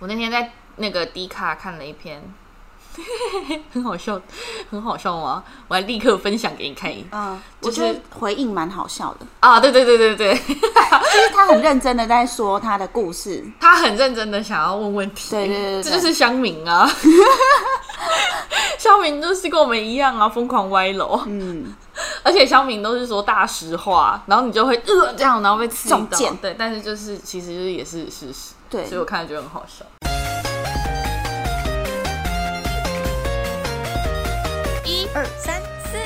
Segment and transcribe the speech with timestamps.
[0.00, 2.22] 我那天在那个迪卡看了一篇，
[3.72, 4.20] 很好笑，
[4.70, 5.44] 很好笑吗？
[5.68, 9.60] 我还立刻分享给你看一嗯，就是我觉得回应蛮好笑的，啊！
[9.60, 10.50] 对对对对对， 就
[11.20, 16.90] 是他很认真的在说他的故事， 他很认真的想要问问题，对对对对这就是乡民啊，
[18.78, 21.74] 乡民就是跟我们一样啊，疯狂歪楼，嗯，
[22.22, 28.86] 而且乡民都是说大实话，然后你就会呃这样，然后被刺到中箭对，但是就是其实就是也是事实，对。
[28.86, 29.84] 所以我看了觉得很好笑。
[34.84, 35.98] 一二三四，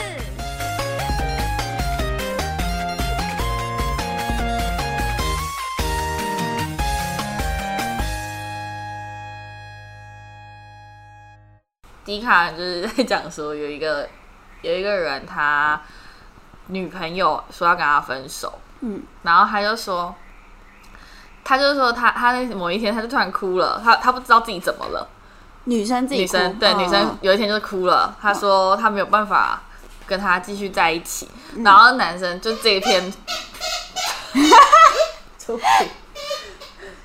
[12.04, 14.08] 迪卡就是在讲说有一个
[14.62, 15.80] 有一个人他
[16.66, 20.14] 女朋友说要跟他分手，嗯，然后他就说，
[21.44, 25.06] 他就说他他那某一天他就突然哭了，他他不知道自己怎么了，
[25.64, 26.78] 女生自己女生哭对、嗯。
[26.78, 29.62] 女生有一天就哭了，他说他没有办法
[30.06, 31.62] 跟他继续在一起，嗯。
[31.62, 33.12] 然后男生就这一天，
[35.38, 35.66] 出品，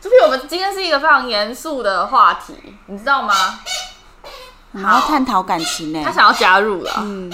[0.01, 3.59] 出品，我们今天是一个非常严肃的话题，你知道吗？
[4.71, 7.33] 我们要探讨感情呢他，想要加入了，嗯，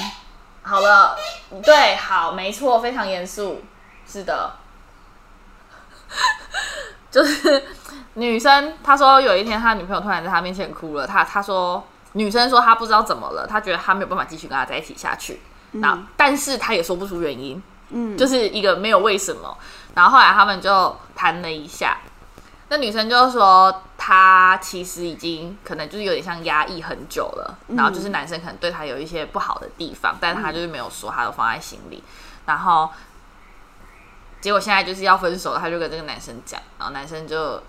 [0.63, 1.17] 好了，
[1.63, 3.61] 对，好，没错，非常严肃，
[4.07, 4.53] 是的，
[7.15, 7.63] 就是
[8.15, 15.39] 女生，她说有一天她女朋友突然在她面前哭了，她她说女生说她不知道怎么了，她觉得她没有办法继续跟他在一起下去，
[15.71, 18.17] 那、但是她也说不出原因，嗯。
[18.17, 19.57] 就是一个没有为什么，
[19.93, 21.99] 然后后来他们就谈了一下。
[22.67, 32.03] 那女生就说，她其实已经可能就是有点像压抑很久了，然后就是男生可能对她有一些不好的地方，但是她就是没有说，她都放在心里。
[32.45, 32.89] 然后
[34.45, 37.59] 结果现在就是要分手了，她就跟这个男生讲，然后男生就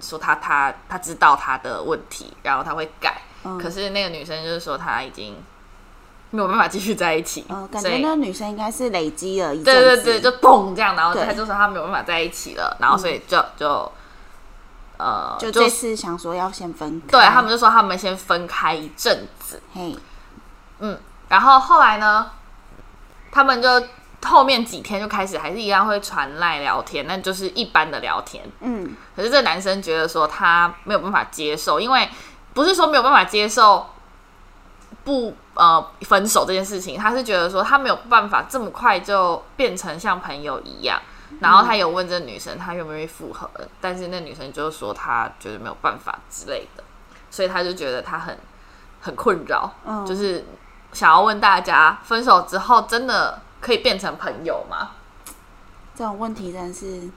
[0.00, 3.20] 说他他他知道他的问题，然后他会改。
[3.42, 3.58] 嗯。
[3.58, 5.36] 可是那个女生就是说他已经
[6.30, 13.90] 没有办法继续在一起，呃，感觉那个女生应该是累积了一阵对对对，就砰这样，然后对他就说他没有办法在一起了，然后所以就就
[14.98, 19.96] 呃就这次想说要先分开，对他们就说他们先分开一阵子，嘿，
[20.78, 20.96] 嗯，
[21.28, 22.30] 然后后来呢，
[23.32, 23.68] 他们就
[24.24, 28.44] 后面几天就开始还是一样会传赖聊天，那就是一般的聊天。
[28.60, 32.08] 嗯可是这男生觉得说他没有办法接受，因为
[32.54, 33.86] 不是说没有办法接受
[35.04, 41.00] 不呃分手这件事情，他是觉得说他没有办法这么快就变成像朋友一样。
[41.40, 43.48] 然后他有问这个女生她愿不愿意复合，
[43.82, 46.82] 但是那女生就说她觉得没有办法之类的，
[47.30, 48.36] 所以他就觉得他很
[49.02, 50.46] 很困扰，嗯，就是
[50.92, 54.90] 想要问大家，分手之后真的可以变成朋友吗？
[55.94, 57.10] 这种问题真的是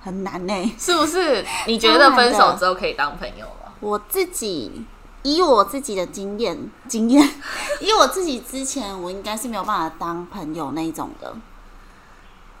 [0.00, 0.74] 很难呢。
[0.78, 1.44] 是不是？
[1.66, 3.72] 你觉得分手之后可以当朋友吗？
[3.80, 4.84] 我自己
[5.22, 7.22] 以我自己的经验，经验，
[7.80, 11.36] 以我自己之前，我应该是没有办法当朋友那一种的，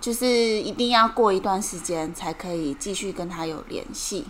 [0.00, 4.26] 就是一定要过一段时间才可以继续跟他有联系，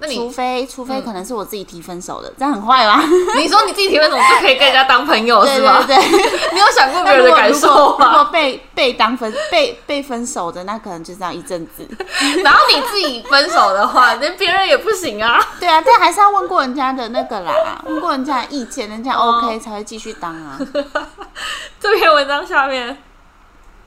[0.00, 3.02] 那你除非除非可能是我自己提分手的，这样很坏吧？
[3.36, 5.82] 你说你自己提分手就可以跟人家当朋友是吧？
[5.86, 6.30] 对对。
[6.54, 8.12] 你有想过别人的感受如果如吗？
[8.14, 11.86] 果被被当分被被分手的，那可能就这样一阵子。
[12.44, 15.38] 然后你自己分手的话，那别人也不行啊。
[15.58, 17.52] 对啊，但还是要问过人家的那个啦，
[17.86, 20.58] 问过人家的意见，人家 OK 才会继续当啊。
[21.80, 23.02] 这篇文章下面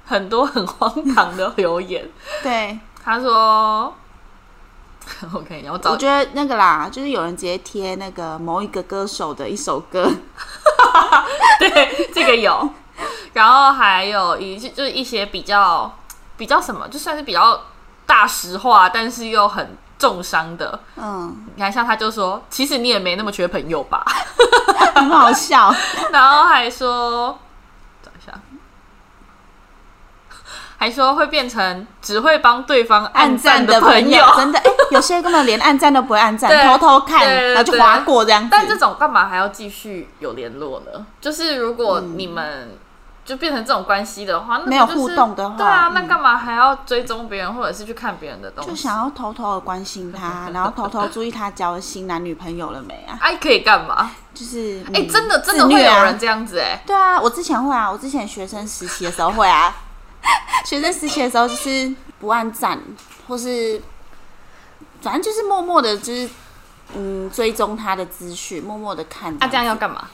[0.06, 2.10] 很多很荒唐的留言，
[2.44, 3.94] 对，他说
[5.34, 10.12] “OK，然后找我觉得那个啦，就是有人直接贴那个某一个歌手的一首歌，
[11.60, 12.70] 对这个有，
[13.34, 15.98] 然后还有一就是一些比较
[16.38, 17.62] 比较什么，就算是比较
[18.06, 20.80] 大实话，但是又很重伤的。
[20.96, 24.04] 嗯，你看，像他就说，其实你也没那么缺朋友吧。
[24.96, 25.74] ”很好笑。
[26.12, 27.40] 然后还说，
[28.04, 28.40] 找一下，
[30.82, 38.48] 还说会变成只会帮对方按暗赞赞的朋朋友真的，哎、有些根本连暗赞都不会暗赞，偷偷看，对对然后就划过这样子。
[38.50, 41.06] 但这种干嘛还要继续有联络呢？
[41.22, 42.80] 就是如果嗯你们
[43.24, 48.72] 就变成这种关系的话，没有互动的话对啊，嗯那干嘛还要追踪别人，或者是去看别人的东西？
[48.72, 53.20] 就想要偷偷的关心他， 然后偷偷注意他交了新男女朋友了没啊？
[53.22, 54.10] 哎，可以干嘛？
[54.34, 59.72] 就是，哎、嗯真的真的会有人这样子哎、对啊，我之前会啊，我之前学生实习的时候会啊，
[60.66, 62.80] 学生实习的时候就是不按赞，
[63.28, 63.82] 或是
[65.02, 66.30] 反正就是默默的，就是
[66.96, 69.34] 嗯追踪他的资讯，默默的看。
[69.40, 70.08] 啊，这样要干嘛？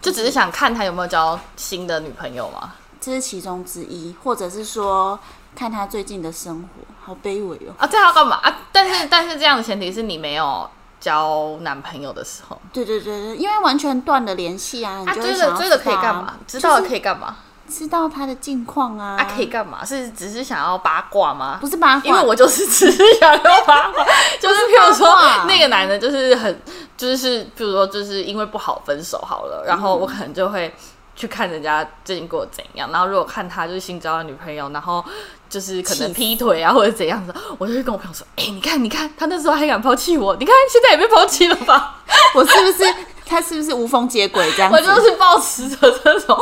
[0.00, 2.72] 就只是想看他有没有交新的女朋友吗？
[3.00, 5.18] 这是其中之一，或者是说
[5.54, 6.68] 看他最近的生活，
[7.02, 7.74] 好卑微哦。
[7.78, 8.54] 啊，这样要干嘛啊？
[8.72, 10.68] 但是但是这样的前提是你没有
[11.00, 12.60] 交男朋友的时候。
[12.72, 16.34] 对对对对，因为完全断了联系啊，你啊，就会想要追了追了知道啊可以干嘛？
[16.46, 17.36] 知道了可以干嘛？
[17.74, 19.16] 知道他的近况啊。
[19.18, 19.84] 啊，可以干嘛？
[19.84, 21.58] 是只是想要八卦吗？
[21.60, 24.04] 不是八卦，因为我就是只是想要八卦，
[24.40, 25.14] 就是譬如说
[25.48, 26.62] 那个男的，就是很
[26.96, 30.72] 就是譬如说就是因为不好分手好了，然后我可能就会
[31.16, 35.04] 去看人家最近过得怎样，然后如果看他就是新交的女朋友，然后
[35.48, 41.96] 就是可能劈腿啊或者怎样子，我就会跟我朋友说，哎、你看你看他那时候还敢抛弃我，你看现在也被抛弃了吧？
[42.34, 42.94] 我是不是
[43.26, 44.76] 他是不是无缝接轨这样子？
[44.76, 46.38] 我就是抱持着这种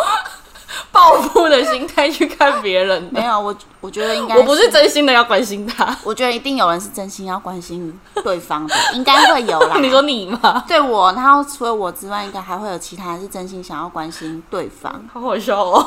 [0.93, 5.97] 报复的心态去看别人的，没有，我我觉得应该我不是真心的要关心他。
[6.05, 9.77] 我觉得一定有人是真心要关心对方的，应该会有啦。
[9.81, 10.65] 你说你吗？
[10.67, 15.87] 对我，然后除了我之外，应该还会有其他人是真心想要关心对方，好好笑哦！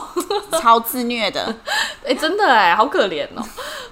[0.59, 1.53] 超自虐的。
[2.05, 3.43] 哎、真的哎，好可怜哦。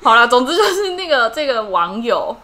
[0.03, 2.35] 好了，总之就是那个这个网友，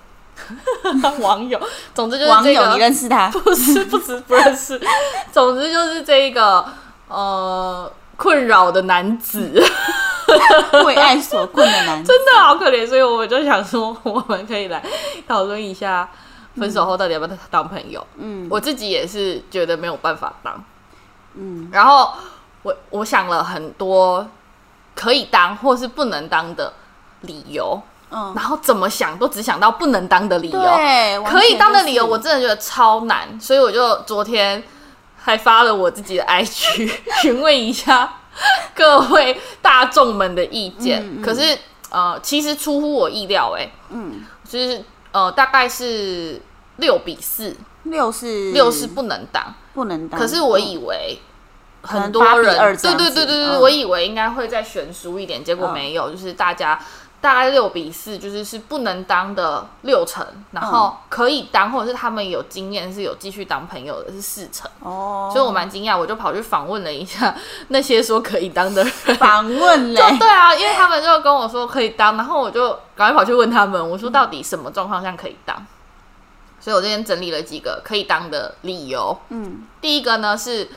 [1.19, 1.60] 网友，
[1.94, 3.30] 总之就是网友，你认识他？
[3.30, 4.80] 不是不是不认识，
[5.31, 6.66] 总之就是这一个
[7.10, 9.63] 呃困扰的男子，
[10.86, 12.12] 为爱所困的男子。
[12.12, 14.83] 真的好可怜，所以我就想说，我们可以来
[15.25, 16.10] 讨论一下
[16.57, 18.06] 分手后到底要不要当朋友。
[18.18, 18.45] 嗯。
[18.51, 20.62] 我自己也是觉得没有办法当，
[21.36, 21.69] 嗯。
[21.71, 22.12] 然后
[22.63, 24.27] 我我想了很多
[24.94, 26.74] 可以当或是不能当的
[27.21, 27.81] 理由，
[28.12, 30.60] 嗯，然后怎么想都只想到不能当的理由。
[31.25, 34.62] 可以当的理由，我真的觉得超难，所以我就昨天
[35.30, 36.92] 还发了我自己的 IG，
[37.22, 38.22] 询问一下
[38.76, 41.02] 各位大众们的意见。
[41.04, 41.58] 嗯嗯可是
[41.92, 46.42] 呃，其实出乎我意料、欸，全就是嗯，就是呃，大概是
[46.78, 49.54] 六比四，六是六是不能当。
[49.74, 50.20] 不能当。
[50.20, 51.20] 可是我以嗯为
[51.81, 56.80] 很多8比2人，对对对对对，嗯我以为应该会再悬殊一点，结果嗯没有，就是大家
[57.21, 67.36] 大概六比四，就是是不能当的六成，然后可以当或者是他们有经验是有继续当朋友的是四成，哦，所以我蛮惊讶，我就跑去访问了一下
[67.68, 69.16] 那些说可以当的人。
[69.18, 70.00] 访问嘞。
[70.00, 75.66] 就，对啊，因为他们就跟我说可以当，然后我就赶快跑去问他们，我说到底什么状况下可以当？
[76.62, 79.18] 所以我这边整理了几个可以当的理由。
[79.30, 79.63] 嗯。
[79.81, 80.69] 第一个呢是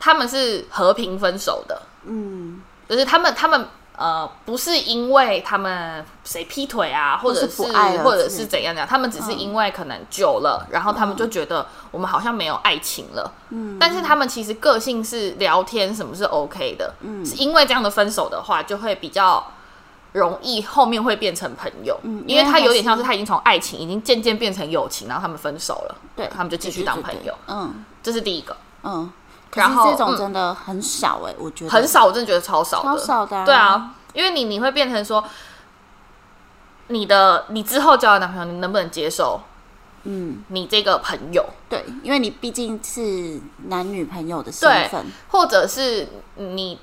[0.00, 3.68] 他们是和平分手的，嗯，就是他们他们
[4.02, 13.76] 呃不是因为他们谁劈腿啊，或者或是不爱或者是怎样讲，他们只是因为可能久了，然后他们就觉得我们好像没有爱情了，嗯。
[13.78, 17.24] 但是他们其实个性是聊天什么是 OK 的，嗯。
[17.24, 19.46] 是因为这样的分手的话，就会比较。
[20.12, 27.82] 容易后面会变成朋友，嗯因为他有点像是是他已经从爱情已经渐渐变成友情，然后他们分手了，对，他们就继续当朋友，嗯。
[28.02, 28.54] 这是第一个。
[28.82, 29.21] 嗯，可
[29.54, 30.18] 然后这种嗯。
[30.18, 31.70] 真的很少哎，我觉得。
[31.70, 33.44] 很少，我真的觉得超少的，超少的啊。
[33.44, 35.22] 对啊，因为你你会变成说，
[36.88, 39.40] 你的你之后交的男朋友，你能不能接受？
[40.04, 46.76] 嗯，你这个朋友，对，因为你毕竟是男女朋友的身份，或者是你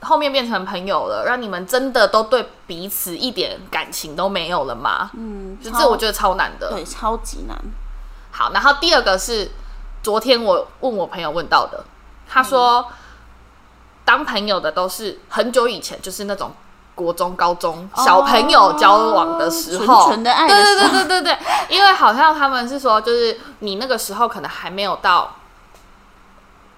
[0.00, 5.10] 后面变成朋友了，让你们真的都对彼此一点感情都没有了吗？
[5.14, 6.70] 嗯，就这我觉得超难的。
[6.70, 7.58] 对超级难，
[8.30, 9.50] 好，然后第二个是
[10.00, 11.84] 昨天我问我朋友问到的，
[12.30, 12.86] 他说、
[14.04, 16.52] 当朋友的都是很久以前，就是那种
[16.94, 21.38] 国中、高中小朋友交往的时候，哦纯纯的爱的对对对对对对，
[21.68, 25.36] 因为好像他们是说，就是你那个时候可能还没有到。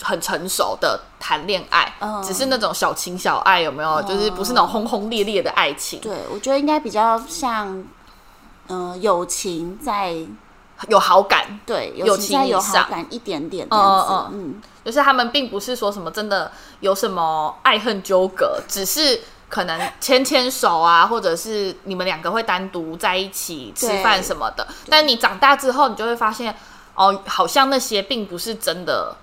[0.05, 2.21] 很成熟的谈恋爱，嗯。
[2.25, 4.03] 只是那种小情小爱，有没有？
[4.03, 7.85] 就是不是那种轰轰烈烈的爱情，对我觉得应该比较像，
[8.67, 10.17] 呃，友情在
[10.89, 24.67] 有好感，对，友情有好感一点点，嗯嗯嗯，就是他们并不是说什么真的有什么爱恨纠葛，只是可能牵牵手啊，或者是你们两个会单独在一起吃饭什么的。
[24.89, 26.55] 但你长大之后，你就会发现，
[26.95, 29.17] 哦，好像那些并不是真的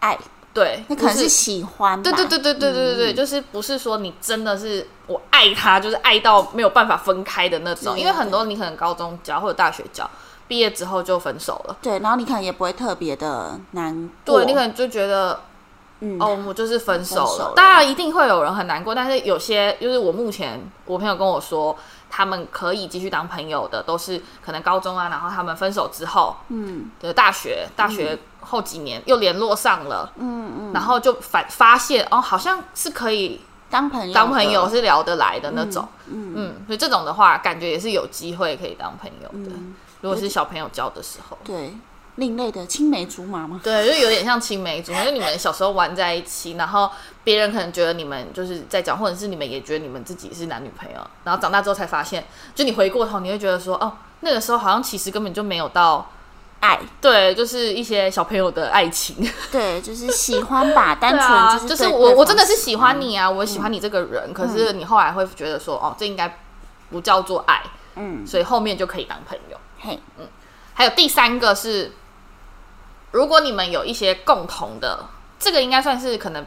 [0.00, 0.18] 爱。
[0.52, 2.00] 对，那可能是喜欢。
[2.00, 7.98] 对对对对对对对、就是不是说你真的是我爱他，就是爱到没有办法分开的那种。
[7.98, 10.08] 因为很多你可能高中教或者大学教，
[10.46, 11.76] 毕业之后就分手了。
[11.80, 15.40] 对，然后你可能也不会特别的难过，对你可能就觉得
[16.00, 16.18] 嗯。
[16.20, 17.26] 哦，我就是分手了。
[17.26, 17.52] 分手了。
[17.56, 21.76] 当然一定会有人很难过，但是有些就是我目前我朋友跟我说，
[22.10, 26.90] 他们可以继续当朋友的，都是可能高中啊，然后他们分手之后嗯。
[27.00, 34.68] 的大学，大学后几年又联络上了，嗯嗯，然后就反发现哦，好像是可以当朋友当朋友。
[34.68, 35.88] 是聊得来的那种。
[36.06, 36.32] 嗯。
[36.36, 39.56] 嗯，所以这种的话，感觉也是有机会可以当朋友的。
[39.56, 41.74] 嗯，如果是小朋友教的时候，对，
[42.16, 43.58] 另类的青梅竹马吗？
[43.64, 46.90] 对，就有点像青梅竹马，就你们小时候玩在一起，然后
[47.24, 52.22] 别人可能觉得你们就是在讲，或者是你们也觉得你们自己是男女朋友，然后长大之后才发现，
[52.54, 56.10] 就你回过头，你会觉得说，哦，那个时候好像其实根本就没有到
[56.60, 59.26] 爱，对，就是一些小朋友的爱情。
[59.50, 66.38] 对，就是喜欢吧，单纯 就是我我真的是喜喜欢你啊，我喜欢你这个人，可是你后来会觉得说，哦，这应该
[66.90, 67.62] 不叫做爱，
[67.96, 69.56] 嗯，所以后面就可以当朋友。
[69.84, 70.00] 嘿，
[70.72, 71.92] 还有第三个是，
[73.10, 75.06] 如果你们有一些共同的，
[75.38, 76.44] 这个应该算是可能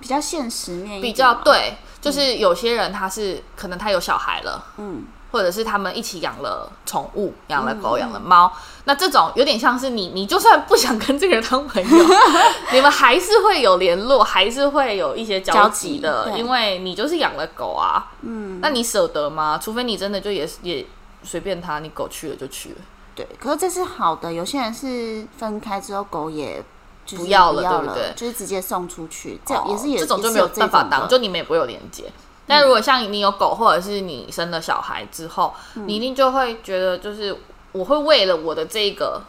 [0.00, 8.50] 比较现实面比较对，就是有些人他是可能他有小孩了，嗯，或者是他们一起养了宠物，养了狗，养了猫，
[8.84, 12.04] 那这种有点像是你，你就算不想跟这个人当朋友，
[12.72, 16.38] 你们还是会有联络，还是会有一些交交集集的，对。
[16.38, 19.60] 因为你就是养了狗啊，嗯，那你舍得吗？
[19.62, 20.86] 除非你真的就也也
[21.22, 22.76] 随便他，你狗去了就去了。
[23.14, 26.64] 对，可是这是好的，有些人是分开之后狗也。
[27.08, 32.04] 就是不要了对不对就是直接送出去，这样哦也是也这种就没有办法当，就你们也不会有连接。
[32.46, 37.34] 但如果像你有狗，或者是你生了小孩之后，嗯你一定就会觉得，就是
[37.72, 39.22] 我会为了我的这个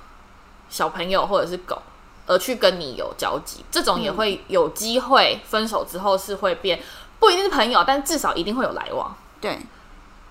[0.69, 1.81] 小朋友或者是狗
[2.27, 6.81] 而去跟你有交集，这种嗯也会有机会分手之后是会变，
[7.17, 9.15] 不一定是朋友，但至少一定会有来往。
[9.39, 9.58] 对，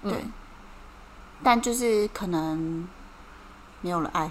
[0.02, 0.24] 嗯对，
[1.42, 2.86] 但就是可能
[3.80, 4.30] 没有了爱，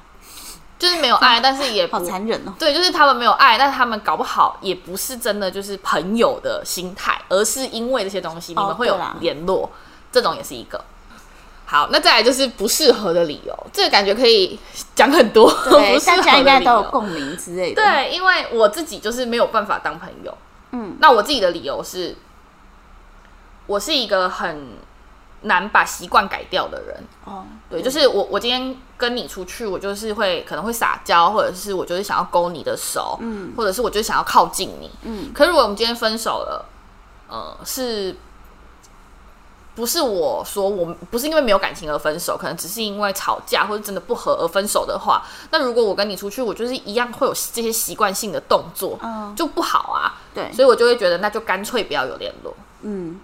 [0.77, 2.53] 就是没有爱， 但是也好残忍哦。
[2.59, 9.69] 对，就是他们没有爱，但他们搞不好也不是真的就是朋友的心态，而是因为这些东西你哦们会有联络，
[10.11, 10.83] 这种也是一个。
[11.69, 14.57] 好，那再来就是不适合的理由，这个感觉可以
[14.95, 20.37] 讲很多，对， 大家应该都有共鸣之类的。，对，因为我自己就是没有办法当朋友。
[20.71, 22.15] 嗯，那我自己的理由是，
[23.65, 24.77] 我是一个很
[25.41, 27.03] 难把习惯改掉的人。
[27.25, 34.91] 哦，对，就是我我今天跟你出去，我就是会可能会撒娇，或者是我就是想要勾你的手，嗯或者是我就是想要靠近你。
[35.03, 36.65] 嗯，可是如果我们今天分手了，
[37.29, 38.15] 呃，是
[39.75, 50.17] 不是我说我不是因为没有感情而分手，可能只是因为吵架或者真的不和而分手的话，那如果我跟你出去，我就是一样会有这些习惯性的动作，嗯，就不好啊。
[50.33, 52.55] 对，所以我就会觉得那就干脆不要有联络。
[52.81, 53.19] 嗯，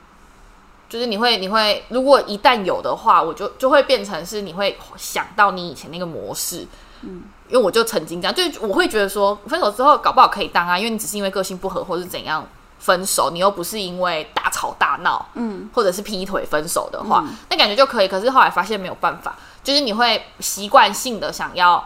[0.93, 6.67] 就是你会，你会，如果一旦有的话，我就就会变成是你会想到你以前那个模式，
[7.01, 12.47] 嗯，因为我就曾经这样，就我会觉得说，分手之后搞不好可以当啊，因为你只是因为个性不合或是怎样
[12.77, 18.07] 分手，你又不是因为大吵大闹，嗯，或者是劈腿分手的话，那感觉就可以。
[18.07, 21.83] 可是后来发现没有办法，就是你会习惯性的想要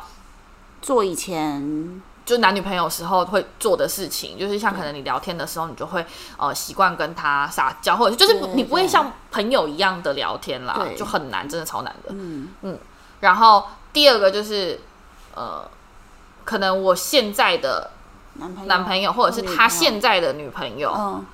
[0.81, 6.05] 做以前就男女朋友时候会做的事情，就是像可能你聊天的时候，你就会
[6.37, 12.09] 呃习惯跟他撒娇，或者就是你不会像朋友一样的聊天啦，就很难，真的超难的。
[12.11, 12.77] 嗯。
[13.21, 14.81] 然后第二个就是
[15.33, 15.65] 呃，
[16.43, 17.91] 可能我现在的
[18.33, 21.25] 男朋友男朋友或者是他现在的女朋友，嗯。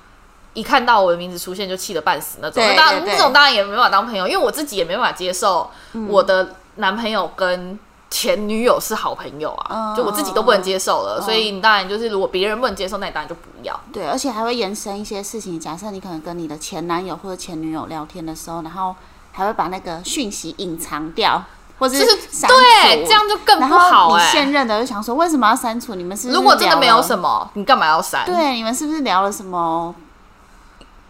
[0.54, 6.06] 一看到我的名字出现就气得半死那种，那当然那种当然也没办法当朋友，因为我自己也没办法接受嗯。
[6.08, 7.76] 我的男朋友跟
[8.16, 13.78] 前女友是好朋友啊，嗯就我自己都不能接受了，嗯所以你当然就是如果别人不能接受，那你当然就不要。
[13.92, 15.58] 对，而且还会延伸一些事情。
[15.58, 18.94] 假设你可能跟你的前男友或者前女友聊天的时候，然后
[19.32, 21.42] 还会把那个讯息隐藏掉，
[21.80, 22.16] 或者就是
[22.46, 25.96] 对，这样就更然不好后你哎、现任的就想说，为什么要删除？
[25.96, 27.18] 你们是如果真的没有什？
[27.18, 28.24] 么，你干嘛要删？
[28.24, 29.92] 对，你们是不是聊了什么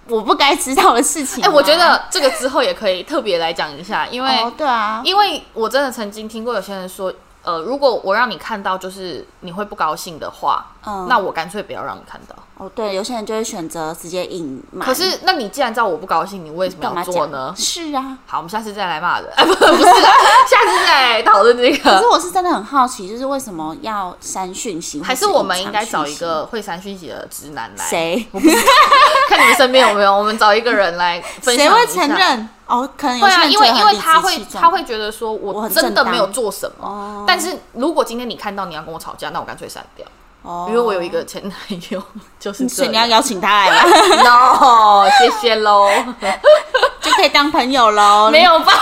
[0.09, 1.51] 我不该知道的事情哎、啊？
[1.53, 7.13] 我觉得这个之后也可以特别来讲一下，因为、哦，对啊，因为我真的曾经听过有些人说，
[7.45, 12.35] 呃，如果我让你看到就是你会不高兴的话，嗯，那我干脆不要让你看到。
[12.57, 14.87] 哦，对，有些人就会选择直接隐瞒。
[14.87, 17.53] 可是，那你既然知道我不高兴，你为什么要做呢？
[17.57, 22.07] 是啊，好，我们下次再来骂人，哎， 不，不是，下次再来讨论这个可是。
[22.07, 25.03] 我是真的很好奇，就是为什么要删讯息？
[25.03, 27.85] 还是我们应该找一个会删讯息的直男来？
[27.85, 28.27] 谁？
[29.29, 30.17] 看你们身边有没有？
[30.17, 31.67] 我们找一个人来分享。
[31.67, 32.09] 谁会承？
[32.09, 32.49] 认？
[32.67, 40.07] 哦，可能有会啊，因为因为他会他会觉得说我真的没有做什么，哦但是如果今天你看到你要跟我吵架，那我干脆删掉，
[40.43, 41.55] 哦，因为我有一个前男
[41.91, 42.03] 友
[42.41, 43.07] 就是这所以你要。
[43.07, 43.85] 邀请他来吗？
[44.25, 45.89] no，谢谢喽，
[47.01, 48.31] 就可以当朋友喽。
[48.31, 48.75] 没有办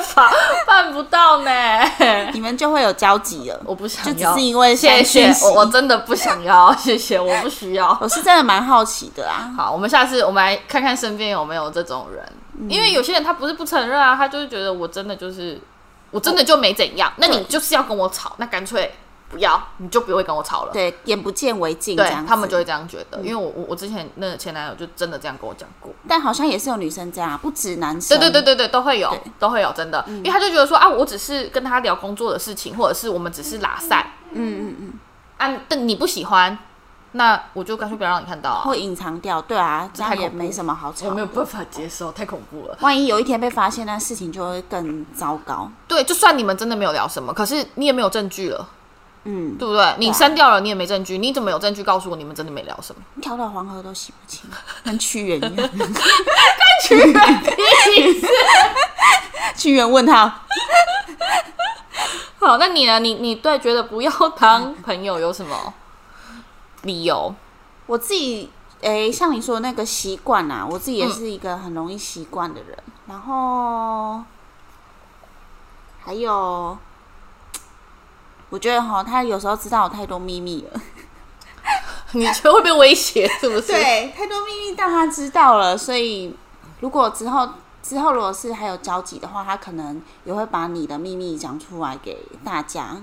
[0.00, 0.30] 法，
[0.64, 1.50] 办不到呢。
[2.32, 3.60] 你们就会有交集了。
[3.64, 7.98] 我不想就只，是因为谢谢我，我真的不想要，谢谢，我不需要。
[8.00, 9.50] 我是真的蛮好奇的啊。
[9.56, 12.24] 好，我们下次我们来看看身边有没有这种人，
[12.68, 15.60] 因为有些人他不是不承认啊，他就是觉得我真的就是
[16.10, 18.94] 我真的就没怎样，那你就是要跟我吵，那干脆
[19.28, 20.72] 不要，你就不会跟我吵了。
[20.72, 28.16] 对，眼不见为净，这对样他们就会这样觉得，因为我我我之前那个前男友就真的这样跟我讲过，但好像也是有女生这样，不止男生。
[28.18, 34.92] 对对对对对，都会有都会有，真的，因为他就觉得说啊，我只是跟他聊工作的事情，或者是我们只是拉散嗯嗯嗯，
[35.38, 36.56] 啊，但你不喜欢，
[37.16, 41.06] 那我就干脆不要让你看到啊，会隐藏掉，对啊，这样也没什么好吵。
[41.06, 42.76] 我没有办法接受，太恐怖了。
[42.80, 45.70] 万一有一天被发现，那事情就会更糟糕。
[45.86, 48.68] 对，就算你们真的没有聊什么，可是你也没有证据了，
[49.22, 49.94] 嗯，对不对？
[49.98, 53.00] 你删掉了，你也没证据，你怎么有证据告诉我你们真的没聊什么？
[53.22, 54.50] 跳到黄河都洗不清，
[54.82, 55.70] 跟屈原一样。
[56.82, 57.14] 屈原
[59.56, 60.40] 屈原问他，
[62.40, 62.98] 好，那你呢？
[62.98, 65.72] 你你对觉得不要当朋友有什么
[66.84, 67.34] 理由？
[67.86, 68.50] 我自己
[68.80, 72.78] 诶、像你说的那个习惯啊，我自己也是一个很容易习惯的人。
[73.06, 74.22] 然后
[76.02, 76.76] 还有，
[78.50, 80.80] 我觉得哈，他有时候知道我太多秘密了。
[82.12, 86.36] 你觉得会被威胁是不是？，对，太多秘密让他知道了，所以
[86.80, 87.48] 如果之后
[87.82, 92.98] 之后如果是还有交集的话，他可能也会把你的秘密讲出来给大家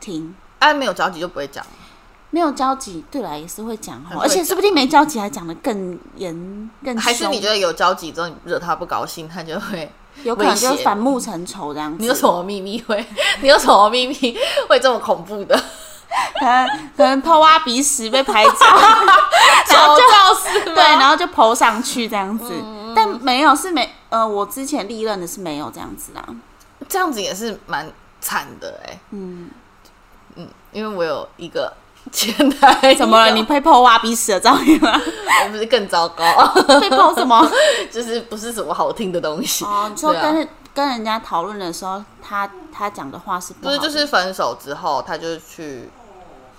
[0.00, 0.34] 听。
[0.58, 1.64] 啊，没有交集就不会讲。
[2.30, 9.90] 没有交集，对啦，也是会讲话，而且说不定没交集还讲的更严更凶，还是你觉得有交集之后，你惹他不高兴，他就会？
[10.24, 11.98] 有可能就反目成仇这样子？
[12.00, 13.06] 你有什么秘密会？
[13.40, 14.36] 你有什么秘密
[14.68, 15.56] 会这么恐怖的？
[16.40, 16.66] 可能
[16.96, 18.52] 可能偷挖鼻屎被拍照，
[19.70, 26.24] 然后就对，然后就抛上去这样子，嗯但没有是没呃，我之前历任的是没有这样子啦，
[26.88, 27.88] 这样子也是蛮
[28.20, 29.50] 惨的哎、嗯，
[30.34, 31.72] 嗯，因为我有一个
[32.10, 33.32] 前男友，怎么了？
[33.32, 35.00] 你被抛挖鼻屎的照片吗？
[35.44, 36.24] 我不是更糟糕，
[36.80, 37.48] 被抛什么？
[37.90, 39.64] 就是不是什么好听的东西。
[39.64, 40.32] 哦，你说对啊。
[40.32, 45.88] 跟、跟人家讨论的时候，他他讲的话是不不是，就是分手之后，他就去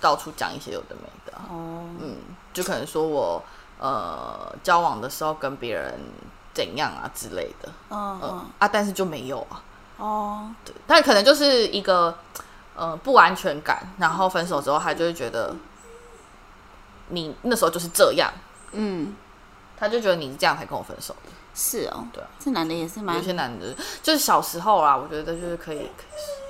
[0.00, 1.36] 到处讲一些有的没的。
[1.36, 2.16] 啊，哦，嗯，
[2.52, 3.42] 就可能说我
[3.78, 5.98] 呃交往的时候跟别人
[6.52, 9.62] 怎样啊之类的，嗯啊，但是就没有啊，
[9.96, 12.14] 哦，对，但可能就是一个
[12.80, 15.54] 呃不安全感，然后分手之后，他就会觉得
[17.08, 18.32] 你那时候就是这样，
[18.72, 19.14] 嗯，
[19.76, 21.30] 他就觉得你是这样才跟我分手的。
[21.52, 25.90] 是哦，对啊这男的也是蛮有些男的就是小时候啦，我觉得就是可以，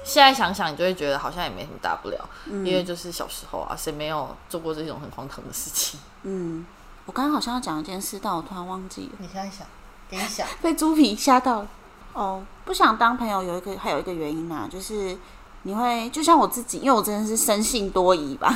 [0.04, 5.98] 现在想想你就会觉得好像也没什么大不了，因为就是小时候啊，谁没有做过这种很荒唐的事情？
[6.22, 6.64] 嗯，
[7.06, 9.66] 我刚刚好像要讲一件事，但我突然忘记了，你现在想，
[10.08, 11.68] 给你想， 被猪皮吓到了。
[12.12, 15.16] 哦，不想当朋友有一个还有一个原因啊，就是
[15.62, 18.54] 你会就像我自己，因为我真的是生性多疑吧，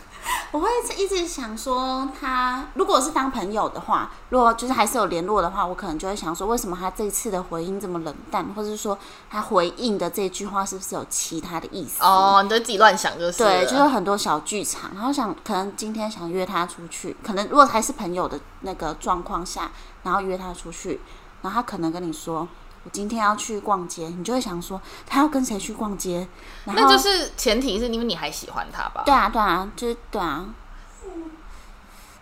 [0.52, 8.98] 我会一直想说他如果是当朋友的话，如果就是还是有联络的话，我可能就会想说，为什么他这次的回应这么冷淡，或者是说
[9.30, 12.02] 他回应的这句话是不是有其他的意思？
[12.02, 19.70] 哦，你就自己乱想就是，对，就是很多小剧场，然后想可能今天想约他出去，可能如果还是朋友的那个状况下，
[20.04, 21.00] 然后约他出去，
[21.42, 22.48] 然后他可能跟你说
[22.86, 26.28] 我今天要去逛街，你就会想说他要跟谁去逛街，
[26.66, 29.02] 那就是前提是因为你还喜欢他吧？
[29.04, 30.46] 对啊对啊，就是对啊。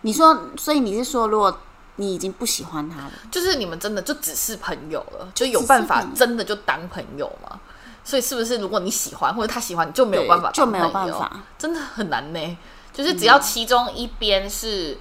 [0.00, 1.61] 你说，所以你是说，如果
[1.96, 7.61] 你已经不喜欢他了，就是你们真的就只是朋友了，就有办法真的就当朋友吗？
[8.03, 12.59] 所以是不是如果你喜欢或者他喜欢，你就没有办法就没有办法，真的很难呢。
[12.90, 14.98] 就是只要其中一边是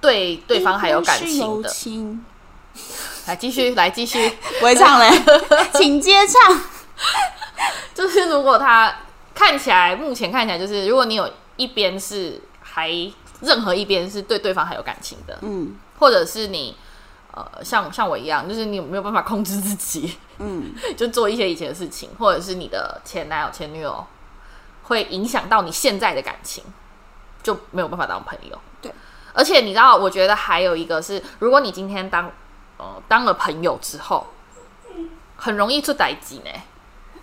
[0.00, 2.24] 对对方还有感情的，情
[3.26, 5.10] 来继续来继续，不会唱嘞，
[5.74, 6.60] 请接唱。
[7.94, 8.94] 就是如果他
[9.34, 12.90] 看起来目前看起来就是，如果你有一边是还
[13.40, 16.76] 任何一边是对对方还有感情的，嗯或者是你
[17.32, 24.04] 呃像像我一样，就是你没有办法控制自己，嗯， 就做一些以前的事情，或者是你的前男友前女友
[24.84, 26.64] 会影响到你现在的感情，
[27.42, 28.58] 就没有办法当朋友。
[28.80, 28.92] 对，
[29.32, 32.30] 而且你知道，我觉得还有一个是，如果你今天当
[32.82, 34.26] 呃当了朋友之后，
[35.36, 36.50] 很容易出歹机呢。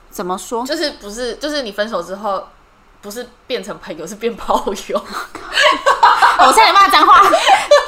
[0.10, 0.66] 怎么说？
[0.66, 2.48] 就是不是就是你分手之后，
[3.02, 4.56] 不是变成朋友，是变炮
[4.88, 4.98] 友，
[6.40, 7.22] 我差点骂脏话，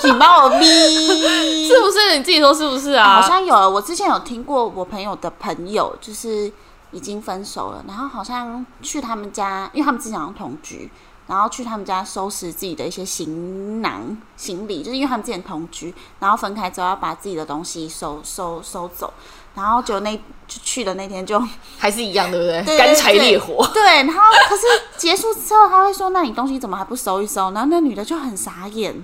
[0.04, 0.66] 你帮我逼。
[1.68, 2.18] 是不是？
[2.18, 3.22] 你自己说是不是啊？
[3.22, 6.52] 好像有，我之前有听过我朋友的朋友，就是
[6.92, 10.92] 已经分手了，然后好像去他们家，因为他们之前好像同居，
[11.32, 19.14] 然后去他们家收拾自己的一些行囊、行李，就是因为他们之前同居，然后分开之后要把自己的东西收收收走，
[19.56, 21.42] 然后就那就去的那天就
[21.80, 22.62] 还是一样，对不对？
[22.64, 23.66] 对干柴烈火。
[23.74, 24.64] 对，然后可是
[24.98, 29.02] 结束之后他会说：“那你东西怎么还不收一收？”然后那女的就很傻眼，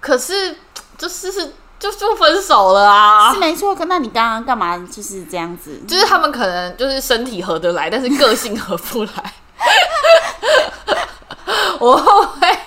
[0.00, 0.56] 可是
[0.96, 3.38] 就是是就就分手了啊是。
[3.38, 5.80] 没错，可那你刚刚干嘛就是这样子？
[5.86, 9.34] 就是他们可能就是身体合得来，但是个性合不来。
[11.80, 12.58] 我会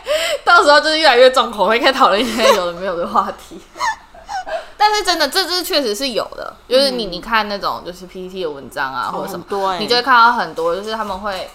[0.43, 3.59] 到时候就是越来越重口，味开始讨论一些有的没有的话题。
[4.75, 11.49] 但是真的，这支确实是有的，就是你你看那种就是 PPT 的文章啊，或者什么你就会看到很多，就是他们会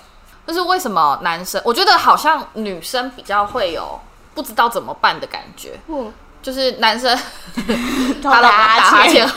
[0.46, 3.98] 就是为什么男生，我觉得好像女生比较会有
[4.34, 7.18] 不知道怎么办的感觉，嗯，就是男生
[8.22, 9.28] 打打哈欠。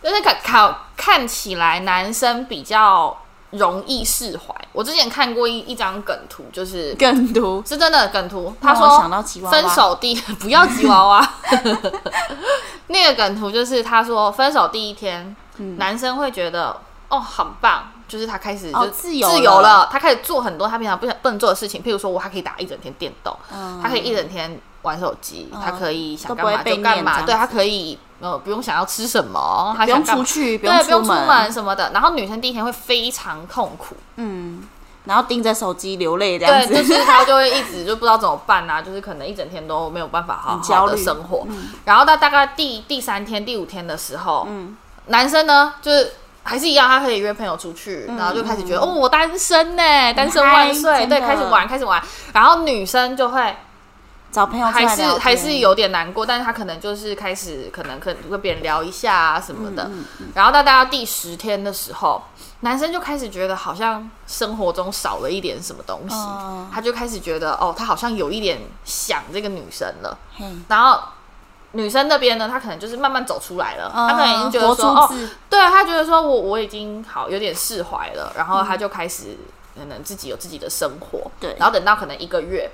[0.00, 3.14] 就是看看看起来男生比较
[3.50, 4.54] 容易释怀。
[4.72, 7.62] 我之前看过一一张梗图，就是梗图。
[7.66, 9.50] 是真的梗图，他说想到吉娃娃。
[9.50, 11.30] 分手第不要吉娃娃，
[12.88, 15.34] 那个梗图就是他说分手第一天，
[15.76, 16.76] 男生会觉得
[17.08, 23.80] 哦很棒，就是他开始就哦自由自由了了，他开始做很多他平常不想不能做的事情，譬如说我还可以打一整天电动，嗯。
[23.82, 31.90] 他可以一整天玩手机，他可以想干嘛就干嘛，对他可以呃不用想要吃什么，他不用想出去，不用出出门什么的。
[31.92, 34.62] 然后女生第一天会非常痛苦，嗯，
[35.04, 41.46] 然后盯着手机流泪这样对，子，就是他就会一直就不知道怎么办啊，就是可能一整天都没有办法好好的生活。
[41.84, 44.46] 然后到大概第第三天、第五天的时候，
[45.06, 46.12] 男生呢就是。
[46.44, 52.02] 还是一样，他可以约朋友出去，然后就开始觉得、哦，我单身呢，单身万岁，对，开始玩，开始玩。
[52.32, 53.54] 然后女生就会
[54.38, 59.90] 找朋友还是还是有点难过，但是他可能就是开始可能可能跟别人聊一下啊什么的。
[59.90, 62.22] 嗯然后到大家第十天的时候，
[62.60, 66.68] 男生就开始觉得好像生活中少了一点什么东西，哦。
[66.72, 70.16] 他就开始觉得哦，他好像有一点想这个女生了。
[70.36, 70.44] 嘿。
[70.68, 71.00] 然后
[71.72, 75.12] 女生那边呢，她可能就是慢慢走出来了，她可能已经觉得说哦，
[75.50, 79.36] 对他觉得说我我已经好有点释怀了，然后他就开始
[79.76, 81.56] 可能自己有自己的生活，对。
[81.58, 82.70] 然后等到可能一个月，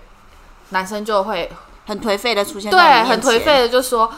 [0.70, 1.50] 男生就会
[1.87, 4.11] 很颓废的出现对很颓废的就说，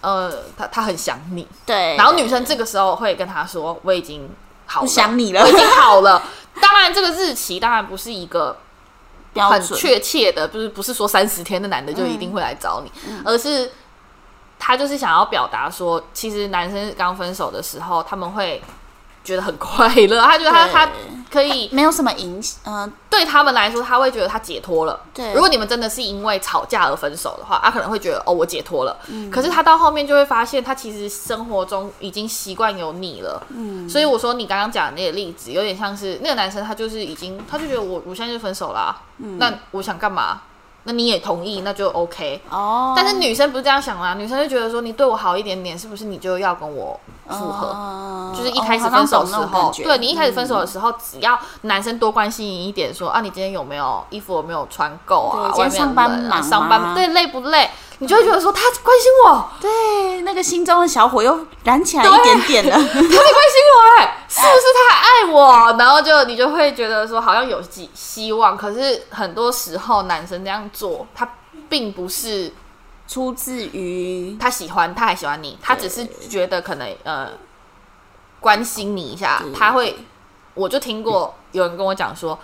[0.00, 4.30] 呃，他他很想你，对，然后女生这个时候会跟他说我已经
[4.66, 5.42] 好了，不想你了。
[5.42, 6.22] 我已经好了。
[6.60, 8.56] 当然，这个日期当然不是一个
[9.34, 13.22] 很确切的，就是不是说三十天的男的就一定会来找你，嗯。
[13.24, 13.70] 而是
[14.58, 18.62] 他就是想要表达说，其实男生刚分手的时候，他们会
[19.24, 20.88] 觉得很快乐，他觉得他他
[21.30, 25.00] 可以没有什么影响，嗯、对他们来说，他会觉得他解脱了。
[25.14, 28.94] 对如果你们真的是因为吵架而分手的话，他可能会觉得哦，我解脱了。
[29.08, 33.42] 嗯可是他到后面就会发现，他其实生活中已经习惯有你了。
[33.48, 40.42] 嗯，所以我说你刚刚讲的那个例子，有点像是那个男生，他就是已经，他就觉得我我现在就分手啦、嗯那我想干嘛？
[40.84, 42.40] 那你也同意，那就 OK。
[42.50, 47.68] 哦，但是女生不是这样想啦，女生就觉得说你对我好一点点，是不是你就要跟我复合？
[47.68, 55.52] 哦就是一开始分手的时候，对你一开始分手的嗯时候，只要男生多关心你一点，说啊，你今天有没有衣服有没有穿够啊？
[55.56, 57.68] 外面对今天上班冷啊忙上班吗对累不累？
[57.98, 65.76] 你就会觉得说他关心我，对那个心中的小火又燃起来一点点了，他在关心我哎、是不是他还爱我？
[65.78, 71.28] 然后就你就会觉得说好像有希希望，可是很多时候男生这样做，他
[71.68, 72.52] 并不是
[73.06, 77.28] 出自于他喜欢，他还喜欢你，他只是觉得可能呃
[78.40, 79.94] 关心你一下，他会，
[80.54, 82.38] 我就听过有人跟我讲说，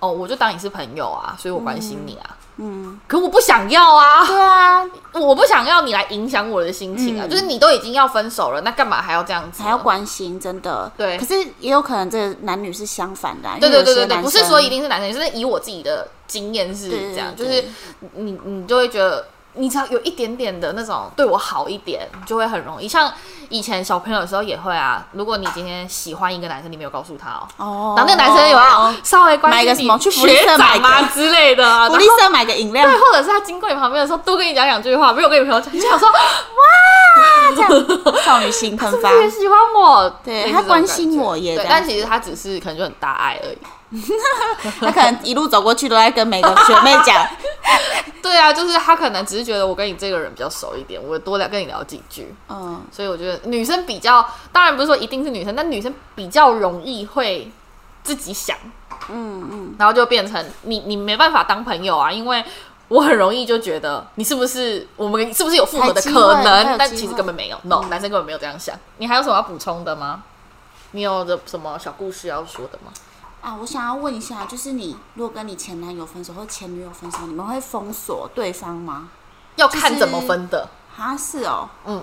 [0.00, 9.64] 哦，我就当你是朋友啊，所以我关心你啊，嗯，可我不想要啊，对啊，我不想要你来影响我的心情啊，嗯就是你都已经要分手了，那干嘛还要这样子呢？
[9.64, 10.90] 还要关心，真的。
[10.96, 13.56] 对可是也有可能这个男女是相反的、啊。
[13.60, 17.64] 对对对对对，不是说一定是男生，就是以我自己的经验是对这样，就是
[18.14, 19.26] 你你就会觉得。
[19.58, 22.88] 你只要有一点点的那种对我好一点，你就会很容易。
[22.88, 23.12] 像
[23.48, 25.04] 以前小朋友的时候也会啊。
[25.12, 36.08] 如果你今天喜欢一个男生，你没有告诉他哦，哦，然后那个男生有啊稍微关心买个你什么去福利学社买个长啊之类的啊，福利社买个饮料，对，或者是他经过你旁边的时候，多跟你讲两句话，没有跟你朋友讲，你就想说
[37.56, 39.18] 这样少女心喷发特。
[39.18, 43.58] 别喜欢我，对他关心我耶对，但其实他只是可能就很大爱而已。
[44.80, 47.26] 他可能一路走过去都在跟每个学妹讲，
[48.22, 52.34] 对啊，就是他可能只是觉得我跟你这个人比较熟一点，我多聊跟你聊几句。
[52.48, 57.50] 嗯，所以我觉得女生比较，当然不是说一定是女生，但女生比较容易会
[58.02, 58.56] 自己想，
[59.08, 62.44] 嗯嗯，然后就变成你你没办法当朋友啊，因为
[62.88, 68.74] 我很容易就觉得你是不是我们是不是有复合的可能，但其实根本没有，no，男生根本没有这样想。
[68.98, 70.22] 你还有什么要补充的吗？
[70.92, 72.90] 你有的什么小故事要说的吗？
[73.48, 79.08] 啊，我想要问一下，就是你如果跟你前男友分手或前女友分手，你们会封锁对方吗？
[79.56, 82.02] 要看怎么分的，啊，是哦，嗯，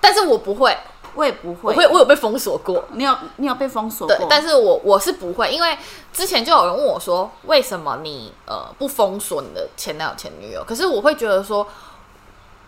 [0.00, 0.74] 但是我不会，
[1.14, 5.76] 我也不会，我会我有被封锁过，你有你有被封锁对过？，但是我我是不会，因为
[6.10, 10.64] 之前就有人问我说，为什么你呃不封锁你的前男友前女友？
[10.66, 11.68] 可是我会觉得说，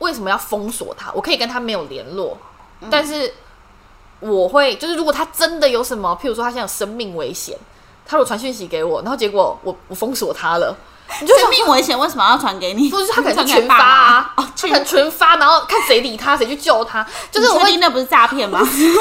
[0.00, 1.10] 为什么要封锁他？
[1.12, 2.36] 我可以跟他没有联络，
[2.82, 3.32] 嗯但是
[4.20, 7.56] 我会就是如果他真的有什么，譬如说他现在有生命危险，
[8.10, 10.76] 他如果传讯息给我，然后结果我我封锁他了，
[11.20, 12.90] 你就生想命危险为什么要传给你？
[12.90, 18.58] 不是他可能 传群发啊，哦，他可能群发，然后看谁理他，谁去救他，就是我你确会那不是诈骗吗？
[18.64, 18.98] 就是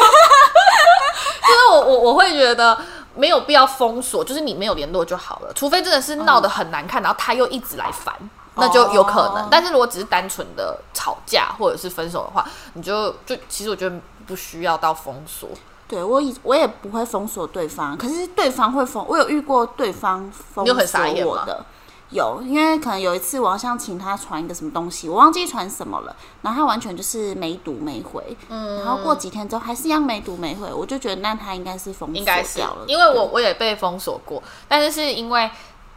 [1.72, 2.78] 我我我会觉得
[3.16, 8.14] 没有必要封锁，就是你没有联络就好了，除非真的是闹得很难看，然后他又一直来烦。
[8.56, 13.96] 那就有可能，哦但是如果只是单纯的吵架或者是分手的话，你就就其实我觉得
[14.28, 15.50] 不需要到封锁。
[15.90, 21.66] 对我以我也不会封锁对方，可是对方会封，我有遇过对方封锁我的。
[22.12, 35.50] 有，因为可能有一次我好像请他传一个什么东西，我忘记传什么了，然后他完全就是没读没回，嗯，然后过几天之后还是一样没读没回，我就觉得那他应该是封锁应该是掉了，因为我我也被封锁过，但是是因为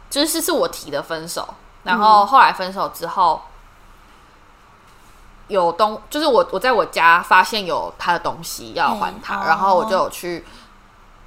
[0.09, 1.47] 就是是我提的分手，
[1.83, 3.39] 然后后来分手之后。
[5.53, 10.43] 有东，就是我我在我家发现有他的东西要还他，嘿然后我哦就有去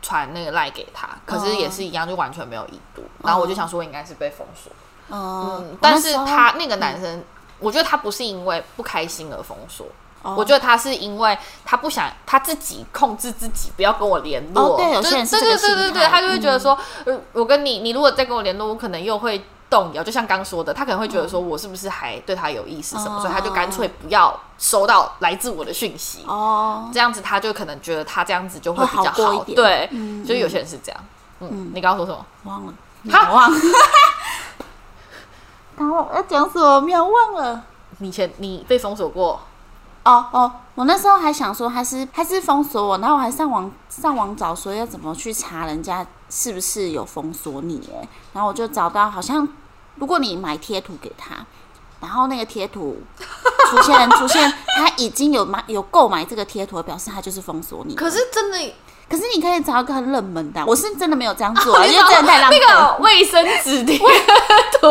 [0.03, 3.03] 传那个赖给他，可是也是一样，就完全没有已读。
[3.23, 4.73] 然后我就想说，应该是被封锁。
[5.11, 5.65] 嗯。
[5.71, 7.23] 嗯，，但是他那个男生，
[7.61, 9.87] 我觉得他不是因为不开心而封锁，
[10.23, 10.35] 哦。
[10.37, 14.75] 我觉得他是因为他不想他自己控制自己，不要跟我联络。
[14.75, 19.45] 哦对对对这个心对对他就会觉得说，呃，我跟你，你如果再跟我联络，我可能又会
[19.85, 20.03] 动摇。
[20.03, 26.25] 就像刚说的，他可能会觉得说我是不是还对他有意思什么，哦所以他就干脆不要收到来自我的讯息。
[26.27, 31.01] 哦，这样子他就可能觉得他这样子就会比较会好一点对，嗯就有些人是这样。
[31.41, 32.27] 嗯，你刚刚说什么？
[32.45, 32.75] 忘了，
[33.11, 33.61] 哈我忘了，
[35.77, 37.63] 刚我要讲什么没有忘了。
[37.99, 39.41] 你前你被封锁过？
[40.05, 49.47] 哦哦，我那时候还想说还是还是封锁我，然后我还上网上网找说要怎么去查人家是不是有封锁你哎，然后我就找到好像
[49.97, 51.45] 如果你买贴图给他，
[52.01, 53.03] 然后那个贴图
[53.71, 57.95] 出现出现他已经有买有购买这个贴图，表示他就是封锁你。
[57.95, 58.59] 可是真的
[59.09, 62.93] 可是你可以找一个很冷门的啊，我是真的没有这样做因为真的太浪费那了。
[62.99, 63.97] 个卫生纸贴
[64.81, 64.89] 图、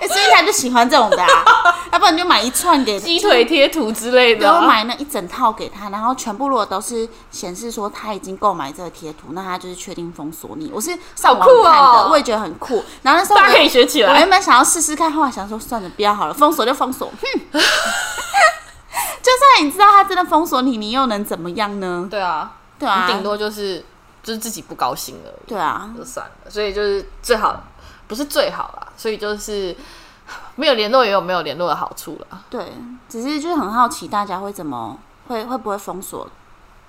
[0.00, 1.28] 欸所以他就喜欢这种的啊，
[1.92, 4.66] 要不然你就买一串给鸡腿贴图之类的然后啊。
[4.66, 10.70] 买那一整套给他，然后全部如果都是显示说他已经购买这个贴图，那他就是确定封锁你。
[10.72, 12.84] 我是上网看的，哦我也觉得很酷。
[13.02, 14.16] 然后那时候我大家可以学起来我。
[14.18, 17.08] 原本想要试试看，后来想说算了，不要好了，封锁就封锁。
[17.08, 17.40] 哼，
[19.22, 22.06] 就算你知道他真的封锁你，你又能怎么样呢？
[22.10, 23.84] 对啊，对啊，你顶多就是
[24.22, 26.50] 就是自己不高兴而已，对啊，就算了。
[26.50, 27.62] 所以就是最好
[28.08, 29.76] 不是最好啦，所以就是
[30.56, 32.42] 没有联络也有没有联络的好处了。
[32.50, 32.72] 对，
[33.08, 36.28] 只是就是很好奇大家会怎么会会不会封锁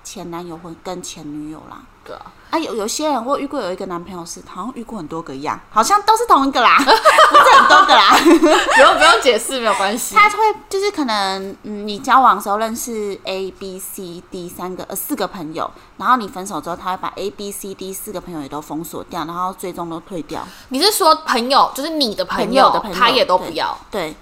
[0.04, 1.80] 前男友或跟前女友啦？
[2.04, 8.10] 对啊，啊，有有些人我遇过有一个男朋友是好像遇过很多个一样，好像都是同一个啦， 不是很多个啦。
[8.74, 10.16] 不用不用解释，没有关系。
[10.16, 10.38] 他会
[10.68, 20.42] 就是可能嗯，你交往的时候认识 A、B、C、D 三个呃四个朋友，然后你分手之后，他会把 A、B、C、D 四个朋友也都封锁掉，然后最终都退掉。
[20.70, 24.16] 你是说朋友，就是你的朋朋友的朋友他也都不要对，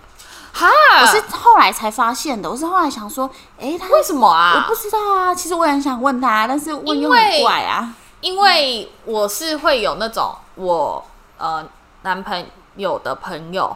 [0.61, 1.01] 哈？
[1.01, 4.55] 我是后来才发现的，我是后来想说，诶，他为什么啊？
[4.57, 7.95] 我不知道啊，其实我也很想问他，但是问又很怪啊。
[8.21, 11.03] 因为我是会有那种我
[11.39, 11.67] 呃
[12.03, 12.47] 男朋
[12.77, 13.75] 友的朋友，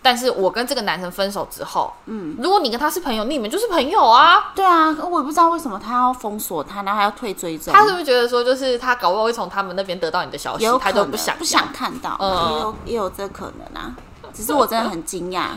[0.00, 4.52] 但是我跟这个男生分手之后，嗯，如果你跟他是朋友，你们就是朋友啊。
[4.54, 7.74] 对啊，我也不知道为什么他要封锁他，然后还要退追踪。
[7.74, 13.94] 他是不是觉得说，就是他搞不好会从他们那边得到你的消息他就不想不想看到，嗯也有也有这可能啊。
[14.32, 15.48] 只是我真的很惊讶，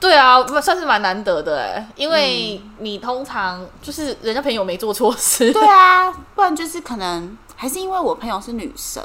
[0.00, 9.02] 对啊，算是蛮难得的哎，因为你通常就是人家朋友没做错事，对啊，不然就是可能还是因为我朋友是女生，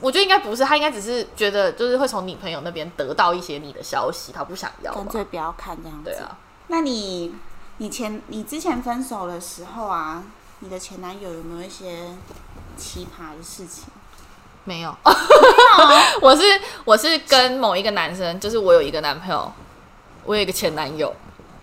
[0.00, 5.08] 我觉得应该不是，他应该只是觉得就是会从你朋友那边得到一些你的消息，他不想要吧干？
[5.10, 6.10] 脆不要看这样子。
[6.10, 6.36] 对啊，
[6.68, 7.34] 那你
[7.78, 10.22] 你前你之前分手的时候啊，
[10.60, 12.08] 你的前男友有没有一些
[12.76, 13.84] 奇葩的事情？
[14.64, 14.92] 没有，
[16.20, 16.42] 我是
[16.84, 19.52] 我是跟某一个男生，就是我有一个男朋友，
[20.26, 21.14] 我有一个前男友，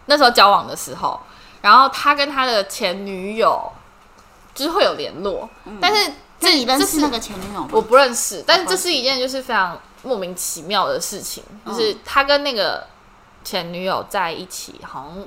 [0.05, 1.19] 那时候交往的时候，
[1.61, 3.71] 然后他跟他的前女友
[4.55, 5.49] 就是会有联络，
[5.79, 7.69] 但是这那你认这是识那个前女友吗？
[7.71, 12.87] 我不认识，但是这是一件就是非常莫名其妙的事情，就是他跟那个
[13.43, 15.25] 前女友在一起，好像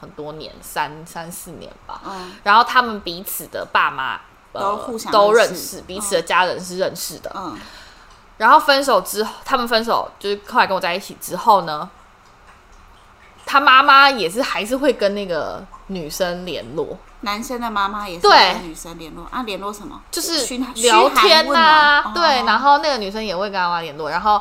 [0.00, 4.20] 很多年，三三四年吧，嗯，然后他们彼此的爸妈。
[4.52, 7.30] 呃都互相都认识认识，彼此的家人是认识的。
[7.36, 7.54] 嗯
[8.38, 11.88] 然后分手之后，他们分手就是后来跟我在一起之后呢，
[13.50, 18.52] 他妈妈也是还是会跟那个女生联络，男生的妈妈也是对。
[18.52, 19.98] 跟女生联络啊，联络什么？
[20.10, 24.38] 就是聊天呐、呐、哦对，然后那个女生也会跟他妈联络，然后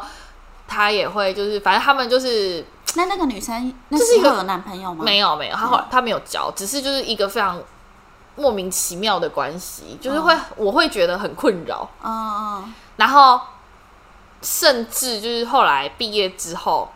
[0.67, 2.65] 他也会就是，反正他们就是
[2.96, 5.06] 那那个女生那是一个男朋友吗？
[5.06, 6.20] 没有没有，他他没有。
[6.26, 7.58] 交，只是就是一个非常
[8.36, 12.74] 莫名其妙的关系，就是会、我会觉得很困扰，嗯嗯。
[12.98, 13.39] 然后
[14.41, 16.89] 甚至就是后来毕业之后，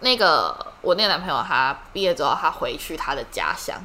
[0.00, 3.76] 那个我那个男朋友他毕业之后，他回去他的家乡，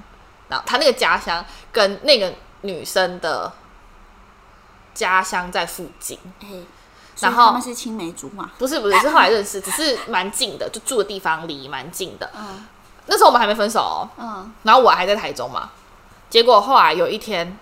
[0.49, 3.51] 然后他那个家乡跟那个女生的
[4.93, 6.47] 家乡在附近，哎，
[7.19, 12.29] 然后他们是青梅竹马，不是不是是后来认识，只是蛮近的，就住的地方离蛮近的。
[12.37, 12.67] 嗯。
[13.05, 14.53] 那时候我们还没分手哦，嗯。
[14.63, 15.71] 然后我还在台中嘛，
[16.29, 17.57] 结果后来有一天，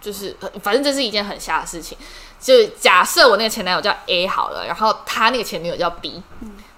[0.00, 1.96] 就是呃反正这是一件很瞎的事情。
[2.38, 6.22] 就假设我那个前男友叫 A 好了，然后他那个前女友叫 B，、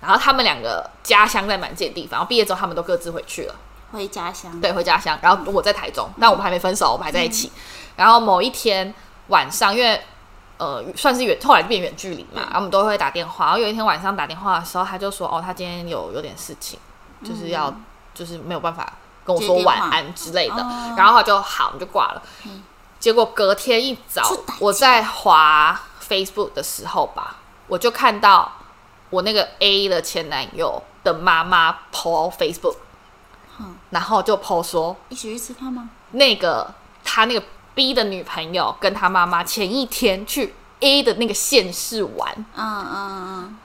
[0.01, 3.55] 然后他们两个家乡在蛮近的地方，然后毕业之后他们都各自回去了，
[3.93, 5.19] 回家乡，对，回家乡。
[5.21, 7.51] 然后我在台中，但我们还没分手，我们还在一起。
[7.97, 8.95] 然后某一天
[9.29, 10.01] 晚上，因为
[10.59, 13.47] 呃算是远，后来就变远距离嘛，然后我们都会打电话。
[13.47, 16.79] 然后有一天晚上打电话的时候，他就说：“哦，他今天有有点事情，
[17.25, 17.75] 就是要、
[18.15, 18.93] 就是没有办法
[19.25, 20.63] 跟我说晚安之类的。
[20.63, 22.23] 哦然后他就好，我们就挂了。
[22.45, 22.63] 嗯
[23.01, 27.37] 结果隔天一早我在滑 Facebook 的时候吧，
[27.69, 28.51] 我就看到
[29.11, 32.77] 我那个 A 的前男友的妈妈 po Facebook，、
[33.61, 35.89] 嗯然后就 po 说一起去吃饭吗？
[36.11, 37.43] 那个他那个
[37.75, 43.59] B 的女朋友跟他妈妈前一天去 A 的那个县市玩嗯嗯嗯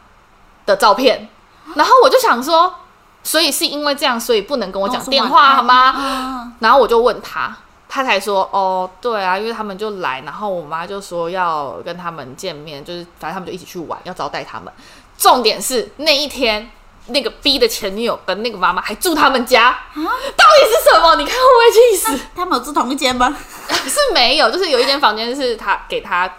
[0.66, 1.28] 的照片，
[1.76, 2.74] 然后我就想说，
[3.22, 5.94] 所以是因为这样，所以不能跟我嗯，讲电话好吗？
[5.98, 7.54] 嗯然后我就问他，
[7.90, 14.72] 他才说哦，对啊，因为他们就来，然后我妈就说要跟他们见面，就是反正他们就一起去玩，要招待他们。
[15.18, 16.72] 重点是那一天，
[17.08, 21.16] 那个 B 的前女友跟那个妈妈还住他们家，到底是什么？
[21.16, 22.26] 你看会不会气死？
[22.36, 23.36] 他们有住同一间吗？
[23.70, 26.32] 是没有，就是有一间房间是他给他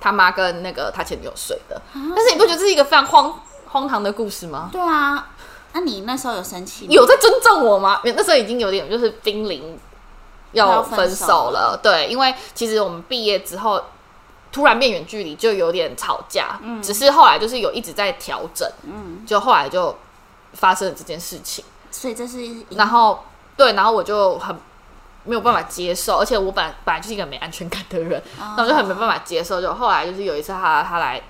[0.00, 1.80] 他妈跟那个他前女友睡的。
[1.92, 4.68] 但是你不觉得这是一个非常荒荒唐的故事吗？
[4.72, 5.28] 对啊，
[5.72, 6.92] 那你那时候有生气吗？
[6.92, 8.00] 有在尊重我吗？
[8.04, 9.78] 那时候已经有点就是濒临
[10.52, 11.78] 要要分手了。
[11.82, 13.82] 对，因为其实我们毕业之后
[14.54, 16.56] 突然变远距离，就有点吵架。
[16.62, 19.96] 嗯，只是后来就是有一直在调整，嗯，就后来就
[20.52, 21.64] 发生了这件事情。
[21.90, 22.38] 所以这是
[22.70, 23.24] 然后
[23.56, 24.54] 对，然后我就很
[25.24, 29.60] 没有办法接受，而且我本来本来就是一个没安全感的人，哦那我就很没办法接受。
[29.60, 31.20] 就后来就是有一次他他来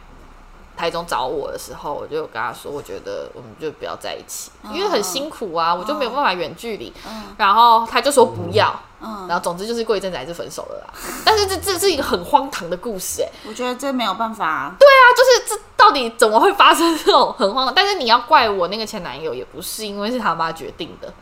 [0.77, 6.93] 台中找我的时候，我就跟他说，我觉得我们就不要在一起，因为很辛苦啊，我就没有办法远距离。
[7.09, 8.94] 嗯然后他就说不要，嗯，
[9.29, 10.95] 然后总之就是过一阵子还是分手了啦。
[11.25, 17.75] 但是这这是一个很荒唐的故事、哎，我觉得这没有办法，对啊，就是这到底怎么会发生这种很荒唐？
[17.75, 21.13] 但是你要怪我那个前男友也不是，因为是他妈决定的。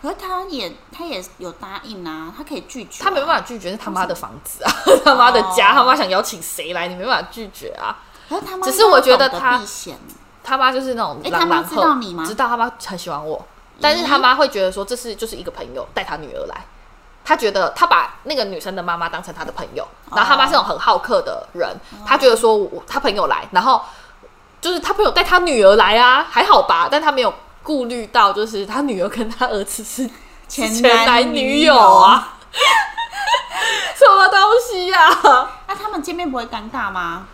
[0.00, 4.70] 可是他也他也有答应啊，他可以拒绝啊、他没办法拒绝，是他妈的房子啊，
[5.04, 5.74] 他妈的家，哦。
[5.74, 7.96] 他妈想邀请谁来，你没办法拒绝啊。
[8.28, 9.60] 可是他妈只是我觉得他
[10.44, 12.24] 他妈就是那种诶他妈知狼狼后，道你吗？
[12.24, 13.44] 知道他妈很喜欢我，
[13.80, 16.64] 但是他妈会觉得说这是就是一个朋友带他女儿来，
[17.28, 21.68] 他觉得他把那个女生的妈妈当成他的朋友，然后他妈是那种很好客的人，
[22.06, 23.82] 他觉得说我他朋友来，然后
[24.62, 30.08] 就是他朋友带他女儿来啊，还好吧，但他没有顾虑到就是他女儿跟他儿子是
[30.48, 32.38] 前前男女女友啊。
[33.94, 35.60] 什么东西呀、啊？
[35.68, 37.26] 那他们见面不会尴尬吗？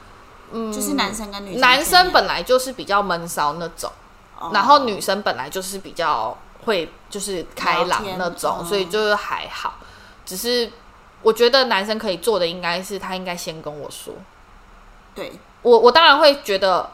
[0.51, 3.93] 嗯，就是男生跟女生，男生本来就是比较闷骚那种，
[4.41, 9.75] 哦然后女生本来就是比较会就是开朗那种，嗯所以就是还好。
[10.25, 10.71] 只是
[11.23, 14.15] 我觉得男生可以做的应该是他应该先跟我说，
[15.15, 15.33] 对，
[15.63, 16.91] 我我当然会觉得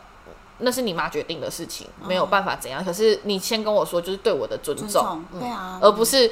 [0.59, 2.85] 那是你妈决定的事情，没有办法怎样。
[2.85, 6.31] 可是你先跟我说，就是对我的尊重，对啊，而不是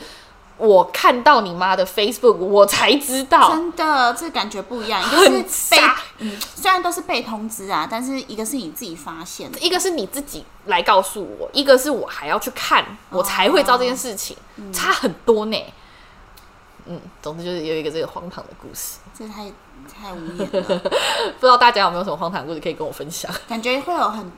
[0.58, 3.50] 我看到你妈的 Facebook 我才知道。
[3.50, 5.00] 真的，这感觉不一样。
[5.06, 5.82] 一个很是被，
[6.18, 14.36] 嗯，虽然都是被通知啊，但是一个是你自己发现的，一个是你自己来告诉我，一个是我还要去看，我才会知道这件事情，
[14.72, 15.56] 差很多呢。
[16.88, 19.50] 嗯，总之就是有一个这个荒唐的故事，这太
[19.92, 20.78] 太无言了，
[21.38, 23.30] 不知道大家有没有什么荒唐的故事可以跟我分享？
[23.46, 24.32] 感觉会有很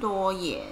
[0.00, 0.62] 多耶。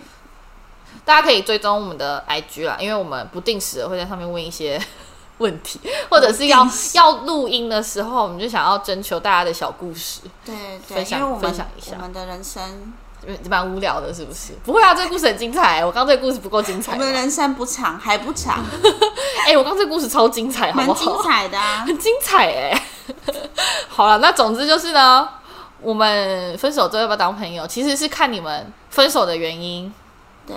[1.04, 4.80] 大家可以追踪我们的 IG 啦，因为我们不定时的会在上面问一些
[5.38, 10.54] 问题，或者是要要录音的时候，我们就想要征求大家的小故事，对
[10.86, 12.92] 对，分享因为我们分享一下我们的人生，
[13.48, 14.52] 蛮无聊的，是不是？
[14.64, 16.92] 不会啊，这个故事很精彩，我刚刚这个故事不够精彩。
[16.92, 18.62] 我们人生不长，还不长，
[19.46, 21.00] 哎、我刚刚这个故事超精彩，好蛮不好？
[21.00, 21.84] 精彩的啊。
[21.86, 22.82] 很精彩哎。
[23.88, 25.28] 好了，那总之就是呢，
[25.80, 29.92] 我们分手之后要不要当朋友，其实是看你们分手的原因。
[30.46, 30.56] 对，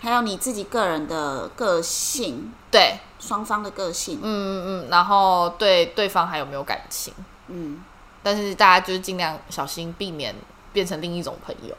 [0.00, 7.12] 还有你自己个人的个性，对，双方的个性，嗯嗯嗯，然后对对方还有没有感情，
[7.48, 7.82] 嗯，
[8.22, 10.34] 但是大家就是尽量小心，避免
[10.72, 11.74] 变成另一种朋友，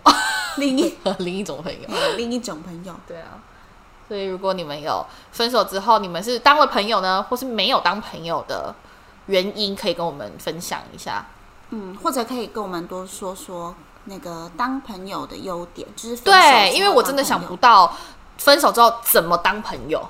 [0.58, 1.88] 另一 另一种朋友。
[2.18, 3.40] 另一种朋友，对啊，
[4.08, 8.74] 所以如果你们有分手之后，你们是当了朋友呢，或是没有当朋友的
[9.28, 11.26] 原因，可以跟我们分享一下。
[11.70, 13.76] 嗯，或者可以跟我们多说说
[14.06, 17.96] 那个当朋友的优点，就是对，因为我真的想不到
[18.38, 20.10] 分手之后怎么当朋友。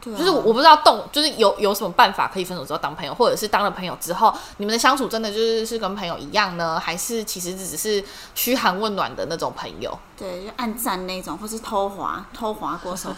[0.00, 8.02] 对啊就是我不知道动，就是有有什么办法可以分手之后当朋友，或者是当了朋友之后，你们的相处真的就是是跟朋友一样呢，还是其实只是
[8.34, 9.96] 嘘寒问暖的那种朋友？
[10.16, 13.10] 对，就暗赞那种，或是偷滑偷滑过手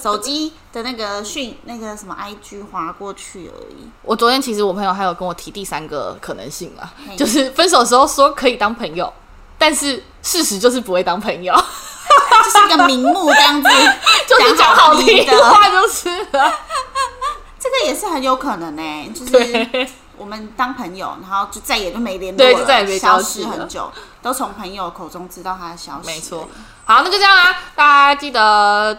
[0.00, 3.88] 手机的那个讯那个什么 IG 滑过去而已。
[4.02, 9.12] 我昨天其实我朋友还有跟我提第三个可能性嘛，就是分手的时候说可以当朋友，
[9.56, 11.54] 但是事实就是不会当朋友，
[12.52, 13.68] 就是一个名目这样子，
[14.26, 16.52] 就是讲好听的，话就是了。
[17.60, 23.90] 这个也是很有可能呢、就是我们当朋友，然后就再也就没联络了，对就再也没消失很久，
[24.22, 26.06] 都从朋友口中知道他的消息。
[26.06, 26.48] 没错，
[26.84, 28.98] 好，那就这样啦，大家记得。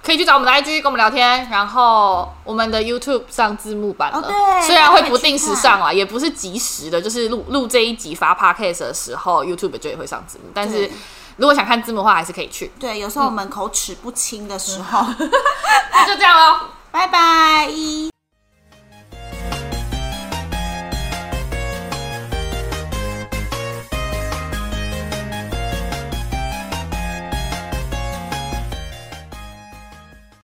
[0.00, 4.22] 可以去找我们的 IG 跟我们聊天，然后我们的 YouTube 上字幕版了，
[4.62, 10.44] 虽然会不定时上啊，也不是及时的，就是录录这一集发 Podcast 的时候，YouTube 就也会上字幕。
[10.54, 10.92] 但是对
[11.38, 12.70] 如果想看字幕的话，还是可以去。
[12.78, 15.06] 对，有时候我们口齿不清的时候，
[15.92, 16.60] 那就这样喽。
[16.90, 18.17] 拜拜。